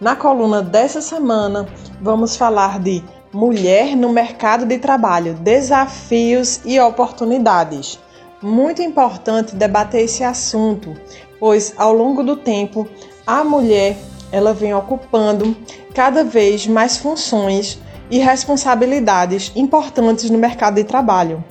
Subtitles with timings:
[0.00, 1.68] Na coluna dessa semana,
[2.00, 7.98] vamos falar de mulher no mercado de trabalho, desafios e oportunidades.
[8.40, 10.96] Muito importante debater esse assunto,
[11.38, 12.88] pois ao longo do tempo
[13.26, 13.98] a mulher
[14.32, 15.54] ela vem ocupando
[15.94, 17.78] cada vez mais funções
[18.10, 21.44] e responsabilidades importantes no mercado de trabalho.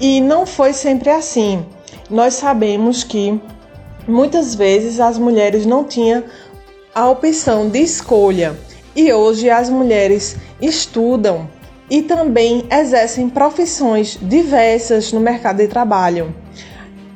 [0.00, 1.62] E não foi sempre assim.
[2.08, 3.38] Nós sabemos que
[4.08, 6.24] muitas vezes as mulheres não tinham
[6.94, 8.54] a opção de escolha
[8.94, 11.48] e hoje as mulheres estudam
[11.88, 16.34] e também exercem profissões diversas no mercado de trabalho.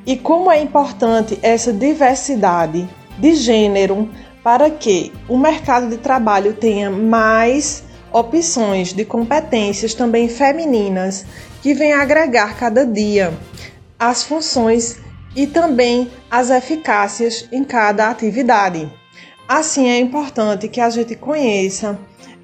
[0.07, 4.09] E como é importante essa diversidade de gênero
[4.43, 11.27] para que o mercado de trabalho tenha mais opções de competências também femininas
[11.61, 13.35] que venham agregar cada dia
[13.99, 14.99] as funções
[15.35, 18.91] e também as eficácias em cada atividade.
[19.49, 21.99] Assim é importante que a gente conheça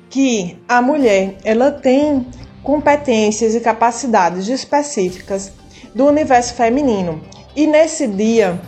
[0.09, 2.27] que a mulher ela tem
[2.63, 5.53] competências e capacidades específicas
[5.95, 7.21] do universo feminino.
[7.57, 8.61] E nesse dia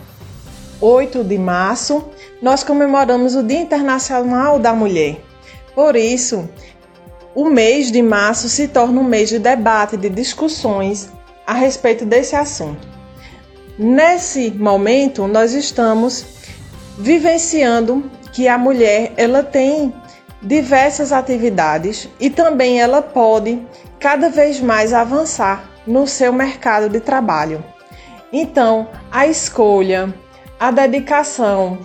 [0.80, 2.04] 8 de março,
[2.42, 5.22] nós comemoramos o Dia Internacional da Mulher.
[5.74, 6.48] Por isso,
[7.34, 11.08] o mês de março se torna um mês de debate, de discussões
[11.46, 12.86] a respeito desse assunto.
[13.78, 16.24] Nesse momento, nós estamos
[16.98, 19.94] vivenciando que a mulher ela tem
[20.42, 23.62] diversas atividades e também ela pode
[24.00, 27.64] cada vez mais avançar no seu mercado de trabalho.
[28.32, 30.12] Então, a escolha,
[30.58, 31.78] a dedicação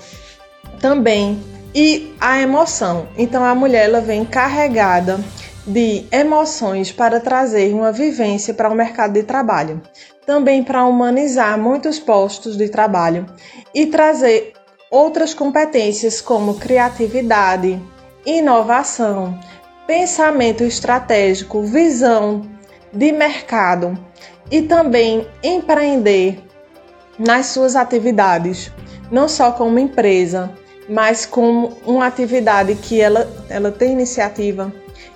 [0.80, 1.40] também
[1.74, 3.08] e a emoção.
[3.16, 5.20] Então, a mulher ela vem carregada
[5.68, 9.80] de emoções para trazer uma vivência para o mercado de trabalho,
[10.26, 13.28] também para humanizar muitos postos de trabalho
[13.74, 14.54] e trazer
[14.90, 17.82] outras competências como criatividade,
[18.26, 19.40] inovação,
[19.86, 22.44] pensamento estratégico, visão
[22.92, 23.98] de mercado
[24.52, 26.44] e também empreender
[27.18, 28.72] nas suas atividades,
[29.12, 30.52] não só como empresa,
[30.88, 34.74] mas como uma atividade que ela, ela tem iniciativa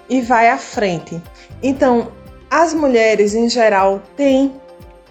[0.10, 1.22] e vai à frente.
[1.62, 2.12] Então,
[2.50, 4.54] as mulheres em geral têm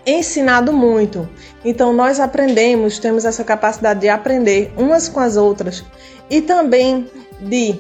[0.06, 1.28] ensinado muito.
[1.64, 5.84] Então nós aprendemos, temos essa capacidade de aprender umas com as outras
[6.30, 7.08] e também
[7.40, 7.78] de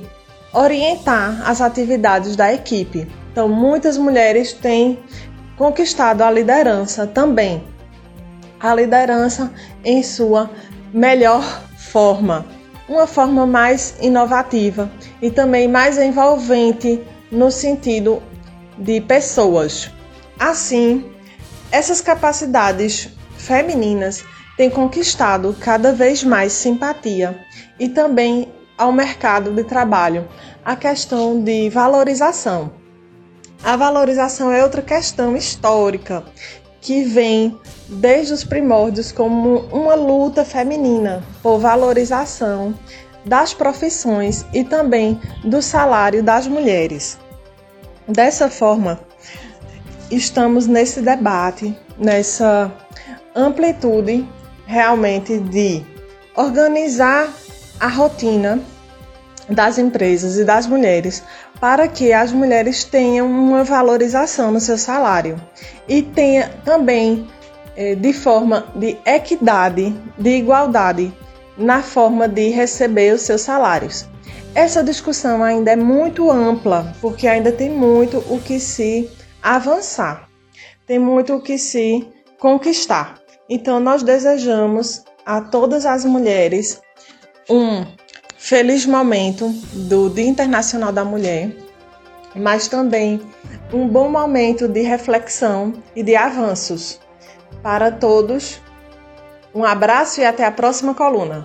[0.52, 3.08] orientar as atividades da equipe.
[3.30, 4.98] Então muitas mulheres têm
[5.56, 7.62] conquistado a liderança também.
[8.60, 9.52] A liderança
[9.84, 10.50] em sua
[10.92, 11.42] melhor
[11.76, 12.46] forma,
[12.88, 14.90] uma forma mais inovativa
[15.20, 18.22] e também mais envolvente no sentido
[18.78, 19.90] de pessoas.
[20.38, 21.11] Assim,
[21.72, 24.22] essas capacidades femininas
[24.56, 27.44] têm conquistado cada vez mais simpatia
[27.80, 30.28] e também ao mercado de trabalho
[30.64, 32.70] a questão de valorização.
[33.64, 36.22] A valorização é outra questão histórica
[36.80, 37.58] que vem
[37.88, 42.74] desde os primórdios como uma luta feminina por valorização
[43.24, 47.18] das profissões e também do salário das mulheres.
[48.06, 49.00] Dessa forma,
[50.16, 52.70] estamos nesse debate, nessa
[53.34, 54.28] amplitude
[54.66, 55.82] realmente de
[56.36, 57.32] organizar
[57.80, 58.60] a rotina
[59.48, 61.22] das empresas e das mulheres
[61.58, 65.40] para que as mulheres tenham uma valorização no seu salário
[65.88, 67.26] e tenha também
[67.76, 71.12] eh, de forma de equidade, de igualdade
[71.56, 74.06] na forma de receber os seus salários.
[74.54, 79.10] Essa discussão ainda é muito ampla, porque ainda tem muito o que se
[79.42, 80.28] avançar.
[80.86, 82.06] Tem muito o que se
[82.38, 83.20] conquistar.
[83.48, 86.80] Então, nós desejamos a todas as mulheres
[87.48, 87.84] um
[88.36, 91.54] feliz momento do Dia Internacional da Mulher,
[92.34, 93.20] mas também
[93.72, 97.00] um bom momento de reflexão e de avanços.
[97.62, 98.60] Para todos,
[99.54, 101.44] um abraço e até a próxima coluna.